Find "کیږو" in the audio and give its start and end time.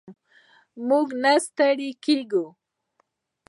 2.05-2.45